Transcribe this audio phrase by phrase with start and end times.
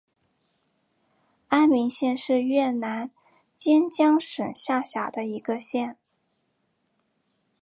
[1.49, 3.11] 安明县是越南
[3.55, 5.95] 坚江省下辖的一个县。